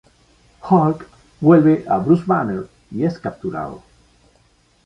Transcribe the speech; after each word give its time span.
Hulk 0.67 1.05
vuelve 1.41 1.85
a 1.87 1.99
Bruce 1.99 2.23
Banner 2.25 2.67
y 2.89 3.03
es 3.05 3.19
capturado. 3.19 3.83